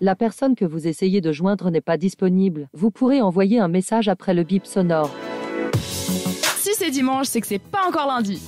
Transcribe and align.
La 0.00 0.14
personne 0.16 0.54
que 0.54 0.64
vous 0.64 0.86
essayez 0.86 1.20
de 1.20 1.30
joindre 1.32 1.70
n'est 1.70 1.80
pas 1.82 1.98
disponible. 1.98 2.68
Vous 2.72 2.90
pourrez 2.90 3.20
envoyer 3.20 3.58
un 3.58 3.68
message 3.68 4.08
après 4.08 4.32
le 4.32 4.44
bip 4.44 4.64
sonore. 4.66 5.10
Si 6.58 6.70
c'est 6.74 6.90
dimanche, 6.90 7.26
c'est 7.26 7.40
que 7.40 7.46
c'est 7.46 7.58
pas 7.58 7.86
encore 7.86 8.06
lundi. 8.06 8.40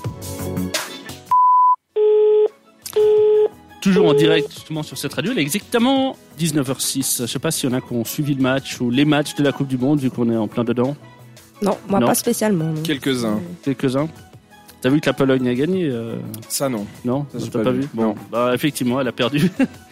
Toujours 3.83 4.07
en 4.07 4.15
direct 4.15 4.51
justement 4.53 4.83
sur 4.83 4.97
cette 4.97 5.13
radio, 5.13 5.33
il 5.33 5.39
est 5.39 5.43
exactement 5.43 6.17
19h06. 6.39 7.23
Je 7.23 7.27
sais 7.27 7.39
pas 7.39 7.51
s'il 7.51 7.69
y 7.69 7.73
en 7.73 7.77
a 7.77 7.81
qui 7.81 7.93
ont 7.93 8.05
suivi 8.05 8.35
le 8.35 8.41
match 8.43 8.81
ou 8.81 8.91
les 8.91 9.05
matchs 9.05 9.35
de 9.35 9.43
la 9.43 9.51
Coupe 9.53 9.67
du 9.69 9.77
Monde 9.77 9.99
vu 9.99 10.11
qu'on 10.11 10.31
est 10.31 10.37
en 10.37 10.47
plein 10.49 10.63
dedans. 10.65 10.95
Non, 11.61 11.77
moi 11.89 11.99
Non. 12.01 12.07
pas 12.07 12.15
spécialement. 12.15 12.73
Quelques-uns. 12.85 13.41
Quelques-uns. 13.63 14.09
T'as 14.83 14.91
vu 14.91 15.01
que 15.01 15.07
la 15.09 15.13
Pologne 15.15 15.49
a 15.49 15.55
gagné 15.55 15.87
euh, 15.89 16.17
Ça, 16.49 16.69
non. 16.69 16.87
Non 17.05 17.25
T'as 17.33 17.47
pas 17.59 17.63
pas, 17.65 17.71
vu. 17.71 17.89
Bon, 17.95 18.03
Non. 18.03 18.15
bah 18.31 18.51
effectivement, 18.53 19.01
elle 19.01 19.09
a 19.09 19.13
perdu. 19.13 19.51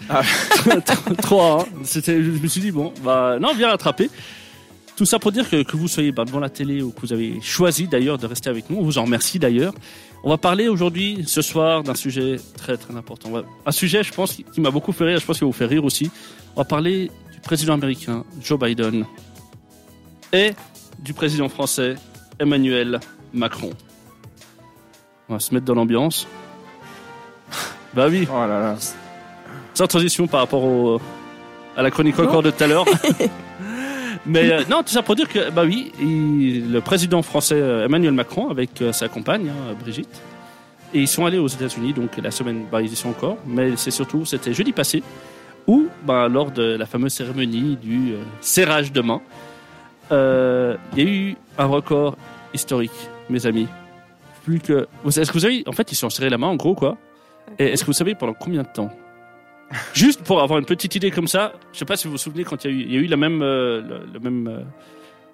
Ah. 0.09 0.23
3 1.23 1.67
C'était, 1.85 2.23
je 2.23 2.31
me 2.31 2.47
suis 2.49 2.61
dit 2.61 2.73
bon, 2.73 2.93
bah 3.05 3.39
non, 3.41 3.55
bien 3.55 3.69
rattrapé. 3.71 4.11
Tout 4.97 5.07
ça 5.07 5.19
pour 5.19 5.33
dire 5.33 5.49
que, 5.49 5.63
que 5.63 5.77
vous 5.77 5.89
soyez 5.89 6.13
bah, 6.13 6.25
devant 6.25 6.41
la 6.41 6.51
télé 6.51 6.83
ou 6.83 6.91
que 6.91 7.01
vous 7.03 7.13
avez 7.13 7.41
choisi 7.41 7.87
d'ailleurs 7.87 8.19
de 8.19 8.27
rester 8.27 8.51
avec 8.51 8.69
nous, 8.69 8.77
on 8.79 8.83
vous 8.83 8.99
en 8.99 9.05
remercie 9.05 9.39
d'ailleurs. 9.39 9.73
On 10.25 10.29
va 10.29 10.37
parler 10.37 10.69
aujourd'hui, 10.69 11.25
ce 11.27 11.41
soir, 11.41 11.83
d'un 11.83 11.95
sujet 11.95 12.37
très 12.59 12.77
très 12.77 12.95
important. 12.95 13.31
Va- 13.31 13.45
Un 13.65 13.73
sujet, 13.73 14.03
je 14.03 14.13
pense, 14.13 14.33
qui 14.35 14.61
m'a 14.61 14.71
beaucoup 14.71 14.93
fait 14.93 15.05
rire, 15.05 15.19
je 15.21 15.25
pense 15.25 15.39
qu'il 15.39 15.47
va 15.47 15.51
vous 15.53 15.57
faire 15.57 15.71
rire 15.71 15.85
aussi. 15.85 16.11
On 16.57 16.61
va 16.61 16.65
parler 16.67 17.11
du 17.33 17.41
président 17.41 17.75
américain 17.75 18.25
Joe 18.43 18.59
Biden 18.59 19.07
et 20.35 20.51
du 20.99 21.15
président 21.15 21.49
français 21.49 21.95
Emmanuel 22.39 23.01
Macron. 23.33 23.71
On 25.31 25.35
va 25.35 25.39
se 25.41 25.55
mettre 25.55 25.65
dans 25.67 25.75
l'ambiance. 25.75 26.27
Bah 27.95 28.07
oui, 28.09 28.29
Oh 28.33 28.39
là 28.47 28.47
là. 28.61 28.77
sans 29.75 29.87
transition 29.89 30.29
par 30.29 30.41
rapport 30.41 30.63
au, 30.63 31.01
à 31.77 31.83
la 31.83 31.91
chronique 31.91 32.19
encore 32.21 32.41
de 32.43 32.51
tout 32.53 32.63
à 32.63 32.67
l'heure. 32.69 32.85
Mais 34.27 34.53
euh, 34.53 34.63
non, 34.71 34.83
tout 34.85 34.91
ça 34.93 35.03
pour 35.03 35.17
dire 35.17 35.29
que, 35.29 35.51
bah 35.51 35.63
oui, 35.65 35.91
il- 36.01 36.71
le 36.71 36.81
président 36.83 37.21
français 37.23 37.57
euh, 37.57 37.87
Emmanuel 37.87 38.13
Macron 38.13 38.49
avec 38.49 38.81
euh, 38.83 38.93
sa 38.93 39.09
compagne, 39.09 39.49
hein, 39.49 39.75
Brigitte, 39.81 40.21
et 40.95 41.01
ils 41.01 41.09
sont 41.09 41.27
allés 41.27 41.39
aux 41.39 41.49
États-Unis, 41.49 41.95
donc 41.95 42.17
la 42.19 42.31
semaine, 42.31 42.65
bah, 42.71 42.81
ils 42.83 42.93
y 42.93 42.97
sont 42.97 43.09
encore, 43.09 43.39
mais 43.47 43.73
c'est 43.77 43.91
surtout, 43.91 44.25
c'était 44.25 44.53
jeudi 44.55 44.71
passé, 44.73 45.03
où, 45.67 45.87
bah, 46.05 46.29
lors 46.29 46.51
de 46.53 46.77
la 46.77 46.87
fameuse 46.87 47.13
cérémonie 47.15 47.77
du 47.77 48.13
euh, 48.13 48.23
serrage 48.41 48.93
de 48.93 49.01
main, 49.01 49.21
il 50.13 50.99
y 50.99 51.01
a 51.01 51.05
eu 51.11 51.37
un 51.59 51.67
record 51.67 52.17
historique, 52.55 52.93
mes 53.31 53.47
amis. 53.47 53.67
Plus 54.45 54.59
que. 54.61 54.87
Est-ce 55.07 55.21
que 55.29 55.33
vous 55.35 55.41
savez, 55.41 55.63
en 55.67 55.73
fait, 55.73 55.91
ils 55.93 55.95
se 55.95 56.01
sont 56.03 56.11
serrés 56.11 56.31
la 56.31 56.39
main, 56.39 56.49
en 56.49 56.57
gros, 56.57 56.75
quoi? 56.75 56.97
Et 57.59 57.67
est-ce 57.67 57.83
que 57.83 57.87
vous 57.87 57.93
savez 57.93 58.15
pendant 58.15 58.35
combien 58.35 58.63
de 58.63 58.69
temps? 58.69 58.91
Juste 59.95 60.23
pour 60.23 60.41
avoir 60.43 60.59
une 60.59 60.65
petite 60.65 60.95
idée 60.97 61.11
comme 61.11 61.29
ça, 61.29 61.53
je 61.73 61.79
sais 61.79 61.85
pas 61.85 61.97
si 61.97 62.07
vous 62.07 62.13
vous 62.13 62.19
souvenez 62.19 62.43
quand 62.45 62.65
il 62.65 62.71
y 62.71 62.75
a 62.75 62.77
eu, 62.77 62.81
il 62.83 62.93
y 62.93 62.97
a 62.97 63.01
eu 63.01 63.07
la 63.07 63.17
même, 63.17 63.41
euh, 63.43 63.81
le, 63.81 64.01
le 64.15 64.19
même, 64.21 64.49
euh, 64.49 64.61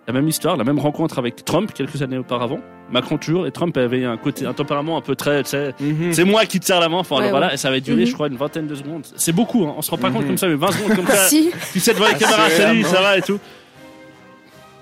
la 0.07 0.13
même 0.13 0.29
histoire, 0.29 0.57
la 0.59 0.65
même 0.65 0.79
rencontre 0.79 1.19
avec 1.19 1.43
Trump 1.45 1.73
quelques 1.73 2.03
années 2.03 2.19
auparavant. 2.19 2.59
Macron 2.91 3.17
toujours 3.17 3.47
et 3.47 3.51
Trump 3.51 3.75
avait 3.79 4.05
un 4.05 4.17
côté, 4.19 4.45
un 4.47 4.53
tempérament 4.53 4.99
un 4.99 5.01
peu 5.01 5.17
très, 5.17 5.43
tu 5.43 5.51
sais, 5.51 5.75
Mhm. 5.81 6.13
c'est 6.13 6.25
moi 6.25 6.45
qui 6.45 6.61
te 6.61 6.67
serre 6.67 6.81
la 6.81 6.89
main. 6.91 6.99
Enfin 6.99 7.17
Ouais, 7.17 7.31
voilà, 7.31 7.49
ouais. 7.49 7.55
et 7.55 7.57
ça 7.57 7.69
avait 7.69 7.81
duré, 7.81 8.03
Mhm. 8.03 8.07
je 8.07 8.13
crois, 8.13 8.29
une 8.29 8.37
vingtaine 8.37 8.67
de 8.67 8.75
secondes. 8.75 9.07
C'est 9.17 9.33
beaucoup, 9.33 9.65
hein. 9.67 9.75
on 9.79 9.83
se 9.83 9.91
rend 9.91 9.97
pas 9.99 10.11
compte 10.11 10.23
Mhm. 10.23 10.29
comme 10.29 10.39
ça, 10.39 10.49
mais 10.49 10.55
20 10.57 10.71
secondes 10.73 10.97
comme 10.97 11.07
ça. 11.07 11.25
Si, 11.29 11.51
Tu 11.73 11.81
sais 11.81 11.95
devant 11.95 12.07
les 12.07 12.13
Ah, 12.15 12.19
caméras, 12.19 12.51
c'est 12.51 12.63
salut, 12.63 12.83
ça 12.85 13.01
va 13.01 13.17
et 13.19 13.23
tout. 13.23 13.39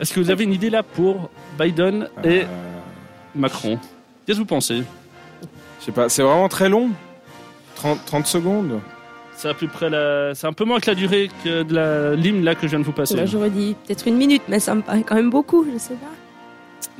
Est-ce 0.01 0.13
que 0.13 0.19
vous 0.21 0.31
avez 0.31 0.43
une 0.45 0.53
idée 0.53 0.71
là 0.71 0.83
pour 0.83 1.31
Biden 1.59 2.09
et 2.25 2.41
Euh, 2.41 2.45
Macron? 3.37 3.79
Qu'est-ce 4.27 4.39
que 4.39 4.43
vous 4.43 4.47
pensez 4.47 4.83
Je 5.81 5.85
sais 5.85 5.93
pas, 5.93 6.09
c'est 6.09 6.23
vraiment 6.23 6.49
très 6.49 6.69
long. 6.69 6.91
30, 7.77 8.05
30 8.07 8.27
secondes. 8.27 8.81
C'est 9.37 9.49
à 9.49 9.55
peu 9.55 9.67
près 9.67 9.91
la, 9.91 10.35
c'est 10.35 10.47
un 10.47 10.53
peu 10.53 10.65
moins 10.65 10.79
que 10.79 10.89
la 10.91 10.95
durée 10.95 11.29
que 11.43 11.63
de 11.65 11.75
la 11.75 12.15
l'hymne 12.15 12.45
là 12.45 12.55
que 12.55 12.63
je 12.63 12.69
viens 12.69 12.79
de 12.79 12.85
vous 12.85 12.93
passer. 12.93 13.17
là, 13.17 13.27
j'aurais 13.27 13.51
dit 13.51 13.75
peut-être 13.87 14.07
une 14.07 14.17
minute, 14.17 14.43
mais 14.49 14.61
ça 14.61 14.75
me 14.75 14.81
paraît 14.83 15.03
quand 15.03 15.17
même 15.17 15.31
beaucoup, 15.31 15.67
je 15.71 15.77
sais 15.77 15.95
pas. 15.95 16.07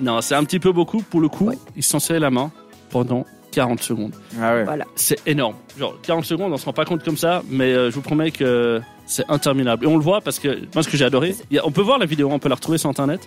Non, 0.01 0.21
c'est 0.21 0.35
un 0.35 0.43
petit 0.45 0.59
peu 0.59 0.73
beaucoup 0.73 1.01
pour 1.03 1.21
le 1.21 1.29
coup. 1.29 1.47
Ouais. 1.47 1.59
Ils 1.77 1.83
sont 1.85 2.01
serrés 2.01 2.19
la 2.19 2.31
main 2.31 2.51
pendant 2.91 3.25
40 3.53 3.81
secondes. 3.83 4.13
Ah 4.41 4.55
ouais. 4.55 4.65
Voilà. 4.65 4.85
C'est 4.97 5.21
énorme. 5.29 5.55
Genre 5.79 5.95
40 6.03 6.25
secondes, 6.25 6.53
on 6.53 6.57
se 6.57 6.65
rend 6.65 6.73
pas 6.73 6.85
compte 6.85 7.05
comme 7.05 7.17
ça, 7.17 7.43
mais 7.49 7.73
euh, 7.73 7.91
je 7.91 7.95
vous 7.95 8.01
promets 8.03 8.33
que 8.33 8.81
c'est 9.07 9.25
interminable. 9.31 9.85
Et 9.85 9.89
on 9.89 9.97
le 9.97 10.03
voit 10.03 10.21
parce 10.21 10.41
que 10.41 10.59
moi, 10.75 10.83
ce 10.83 10.89
que 10.89 10.97
j'ai 10.97 11.05
adoré, 11.05 11.37
a- 11.57 11.65
on 11.65 11.71
peut 11.71 11.83
voir 11.83 11.99
la 11.99 12.07
vidéo, 12.07 12.29
on 12.33 12.41
peut 12.41 12.49
la 12.49 12.57
retrouver 12.57 12.79
sur 12.79 12.91
internet. 12.91 13.21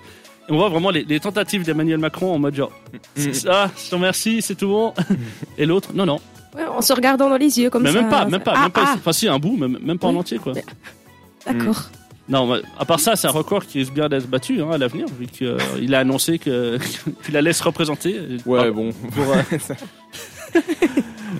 On 0.50 0.56
voit 0.58 0.70
vraiment 0.70 0.90
les, 0.92 1.04
les 1.04 1.20
tentatives 1.20 1.64
d'Emmanuel 1.64 1.98
Macron 2.00 2.34
en 2.34 2.40
mode 2.40 2.56
genre, 2.56 2.72
c'est 3.16 3.34
ça, 3.34 3.70
je 3.84 3.90
te 3.90 3.96
remercie, 3.96 4.42
c'est 4.42 4.56
tout 4.56 4.68
bon. 4.70 4.94
Et 5.58 5.66
l'autre, 5.66 5.90
non, 5.94 6.06
non, 6.06 6.20
Ouais, 6.56 6.66
en 6.66 6.82
se 6.82 6.94
regardant 6.94 7.30
dans 7.30 7.36
les 7.38 7.60
yeux 7.60 7.70
comme 7.70 7.84
mais 7.84 7.92
ça. 7.92 8.02
même 8.02 8.10
pas, 8.10 8.26
même 8.26 8.42
pas, 8.42 8.54
Ah, 8.56 8.62
même 8.64 8.72
pas. 8.72 8.84
ah, 8.88 8.94
Enfin, 8.96 9.12
si, 9.14 9.28
un 9.28 9.38
bout, 9.40 9.58
même, 9.58 9.78
même 9.82 10.00
pas 10.00 10.08
en 10.08 10.16
entier, 10.16 10.38
quoi. 10.40 10.54
D'accord. 11.46 11.84
Non, 12.30 12.46
mais 12.48 12.62
à 12.80 12.84
part 12.86 13.00
ça, 13.00 13.16
c'est 13.16 13.28
un 13.28 13.32
record 13.32 13.66
qui 13.66 13.80
risque 13.80 13.94
bien 13.94 14.10
d'être 14.10 14.28
battu 14.28 14.62
hein, 14.62 14.72
à 14.72 14.78
l'avenir, 14.78 15.06
vu 15.20 15.28
qu'il 15.28 15.96
a 15.96 16.00
annoncé 16.00 16.40
que- 16.40 16.78
qu'il 17.26 17.38
allait 17.38 17.54
se 17.54 17.64
représenter. 17.64 18.20
Ouais, 18.46 18.62
Ah, 18.68 18.72
bon. 18.72 18.92
pour, 18.92 19.24
euh, 19.34 20.62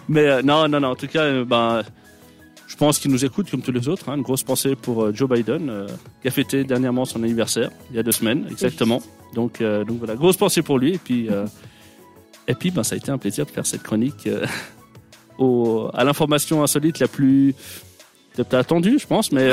Mais 0.10 0.28
euh, 0.28 0.42
non, 0.44 0.68
non, 0.68 0.80
non. 0.80 0.90
En 0.92 0.96
tout 0.96 1.08
cas, 1.08 1.22
euh, 1.24 1.46
ben, 1.46 1.84
je 2.68 2.76
pense 2.76 3.00
qu'il 3.00 3.12
nous 3.12 3.24
écoute 3.26 3.50
comme 3.50 3.62
tous 3.62 3.72
les 3.72 3.88
autres. 3.88 4.10
hein. 4.10 4.16
Une 4.18 4.22
grosse 4.22 4.44
pensée 4.44 4.76
pour 4.76 5.06
euh, 5.06 5.14
Joe 5.14 5.30
Biden, 5.30 5.70
euh, 5.70 5.88
qui 6.22 6.28
a 6.28 6.32
fêté 6.32 6.64
dernièrement 6.64 7.06
son 7.06 7.24
anniversaire, 7.24 7.72
il 7.90 7.96
y 7.96 8.00
a 8.00 8.04
deux 8.04 8.12
semaines 8.12 8.46
exactement. 8.52 9.02
Donc, 9.34 9.62
euh, 9.62 9.84
donc 9.86 10.00
voilà, 10.00 10.16
grosse 10.16 10.38
pensée 10.38 10.62
pour 10.62 10.78
lui. 10.78 10.96
Et 10.96 10.98
puis, 10.98 11.30
euh, 11.30 11.46
et 12.48 12.54
puis, 12.56 12.72
ben, 12.72 12.84
ça 12.84 12.96
a 12.96 12.98
été 12.98 13.10
un 13.12 13.18
plaisir 13.18 13.46
de 13.46 13.52
faire 13.52 13.66
cette 13.66 13.84
chronique 13.84 14.28
au, 15.38 15.90
à 15.94 16.04
l'information 16.04 16.64
insolite 16.64 17.00
la 17.00 17.08
plus 17.08 17.54
peut-être 18.36 18.54
attendue, 18.54 19.00
je 19.00 19.08
pense, 19.08 19.32
mais, 19.32 19.50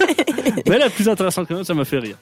mais 0.68 0.78
la 0.78 0.90
plus 0.90 1.08
intéressante 1.08 1.46
quand 1.48 1.54
même. 1.56 1.64
Ça 1.64 1.74
m'a 1.74 1.84
fait 1.84 1.98
rire. 1.98 2.16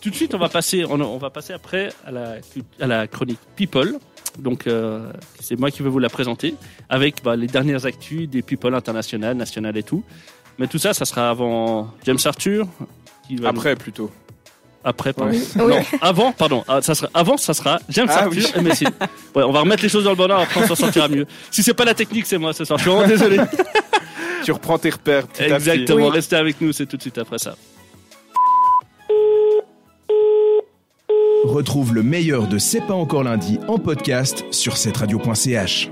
Tout 0.00 0.10
de 0.10 0.14
suite, 0.14 0.34
on 0.34 0.38
va 0.38 0.48
passer, 0.48 0.84
on, 0.84 1.00
on 1.00 1.18
va 1.18 1.30
passer 1.30 1.52
après 1.52 1.90
à 2.06 2.10
la, 2.10 2.36
à 2.80 2.86
la 2.86 3.06
chronique 3.06 3.38
People. 3.56 3.98
Donc, 4.38 4.66
euh, 4.66 5.10
c'est 5.40 5.58
moi 5.58 5.70
qui 5.70 5.82
vais 5.82 5.88
vous 5.88 5.98
la 5.98 6.08
présenter 6.08 6.54
avec 6.88 7.22
bah, 7.22 7.36
les 7.36 7.46
dernières 7.46 7.84
actus 7.86 8.28
des 8.28 8.42
People 8.42 8.74
internationales, 8.74 9.36
nationales 9.36 9.76
et 9.76 9.82
tout. 9.82 10.02
Mais 10.58 10.66
tout 10.66 10.78
ça, 10.78 10.94
ça 10.94 11.04
sera 11.04 11.30
avant 11.30 11.92
James 12.04 12.18
Arthur. 12.24 12.66
Qui 13.26 13.36
va 13.36 13.42
nous- 13.52 13.58
Après, 13.58 13.76
plutôt. 13.76 14.10
Après, 14.82 15.12
pardon. 15.12 15.32
Oui. 15.32 15.44
Non, 15.56 15.82
avant, 16.00 16.32
pardon. 16.32 16.64
Ah, 16.66 16.80
ça 16.80 16.94
sera, 16.94 17.10
avant, 17.12 17.36
ça 17.36 17.52
sera 17.52 17.80
James 17.90 18.06
Ah, 18.10 18.24
Arthur 18.24 18.48
oui. 18.56 18.70
et. 18.80 18.84
Ouais, 19.38 19.44
on 19.44 19.52
va 19.52 19.60
remettre 19.60 19.82
les 19.82 19.88
choses 19.90 20.04
dans 20.04 20.10
le 20.10 20.16
bon 20.16 20.30
ordre, 20.30 20.44
après 20.44 20.62
on 20.62 20.66
s'en 20.66 20.74
sortira 20.74 21.06
mieux. 21.08 21.26
Si 21.50 21.62
c'est 21.62 21.74
pas 21.74 21.84
la 21.84 21.92
technique, 21.94 22.24
c'est 22.26 22.38
moi 22.38 22.52
ce 22.54 22.64
soir. 22.64 22.78
Je 22.78 22.84
suis 22.84 22.90
vraiment 22.90 23.06
désolé. 23.06 23.38
Tu 24.42 24.52
reprends 24.52 24.78
tes 24.78 24.88
repères 24.88 25.26
petit 25.26 25.42
à 25.42 25.58
petit. 25.58 25.70
Exactement. 25.70 26.06
Oui. 26.06 26.10
Restez 26.12 26.36
avec 26.36 26.60
nous, 26.62 26.72
c'est 26.72 26.86
tout 26.86 26.96
de 26.96 27.02
suite 27.02 27.18
après 27.18 27.38
ça. 27.38 27.56
Retrouve 31.50 31.94
le 31.94 32.04
meilleur 32.04 32.46
de 32.46 32.58
C'est 32.58 32.80
pas 32.80 32.94
encore 32.94 33.24
lundi 33.24 33.58
en 33.66 33.78
podcast 33.78 34.44
sur 34.52 34.76
cetteradio.ch. 34.76 35.90